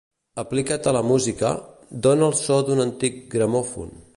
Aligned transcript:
Aplicat 0.43 0.87
a 0.91 0.93
la 0.95 1.03
música, 1.09 1.51
dóna 2.07 2.29
el 2.31 2.33
so 2.43 2.61
d'un 2.71 2.85
antic 2.89 3.21
gramòfon. 3.37 3.95